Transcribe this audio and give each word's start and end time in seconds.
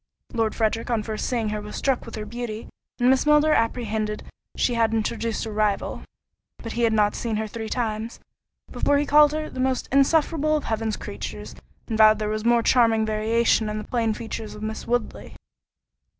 Lord 0.33 0.55
Frederick 0.55 0.89
on 0.89 1.03
first 1.03 1.27
seeing 1.27 1.49
her 1.49 1.61
was 1.61 1.75
struck 1.75 2.07
with 2.07 2.15
her 2.15 2.25
beauty, 2.25 2.67
and 2.99 3.07
Miss 3.11 3.27
Milner 3.27 3.53
apprehended 3.53 4.23
she 4.57 4.73
had 4.73 4.95
introduced 4.95 5.45
a 5.45 5.51
rival; 5.51 6.01
but 6.57 6.71
he 6.71 6.81
had 6.81 6.91
not 6.93 7.13
seen 7.13 7.35
her 7.35 7.45
three 7.45 7.69
times, 7.69 8.19
before 8.71 8.97
he 8.97 9.05
called 9.05 9.31
her 9.31 9.47
"The 9.47 9.59
most 9.59 9.87
insufferable 9.91 10.55
of 10.57 10.63
Heaven's 10.63 10.97
creatures," 10.97 11.53
and 11.87 11.99
vowed 11.99 12.17
there 12.17 12.29
was 12.29 12.43
more 12.43 12.63
charming 12.63 13.05
variation 13.05 13.69
in 13.69 13.77
the 13.77 13.83
plain 13.83 14.15
features 14.15 14.55
of 14.55 14.63
Miss 14.63 14.87
Woodley. 14.87 15.35